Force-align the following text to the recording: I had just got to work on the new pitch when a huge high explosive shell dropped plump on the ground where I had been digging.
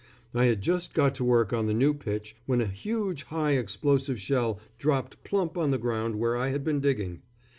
I 0.33 0.45
had 0.45 0.61
just 0.63 0.95
got 0.95 1.13
to 1.13 1.23
work 1.23 1.53
on 1.53 1.67
the 1.67 1.75
new 1.75 1.93
pitch 1.93 2.35
when 2.47 2.59
a 2.59 2.65
huge 2.65 3.21
high 3.25 3.51
explosive 3.51 4.19
shell 4.19 4.59
dropped 4.79 5.23
plump 5.23 5.59
on 5.59 5.69
the 5.69 5.77
ground 5.77 6.15
where 6.15 6.35
I 6.35 6.47
had 6.49 6.63
been 6.63 6.79
digging. 6.79 7.21